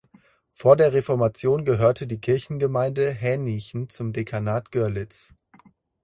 [0.49, 5.31] Vor der Reformation gehörte die Kirchengemeinde Hähnichen zum Dekanat Görlitz.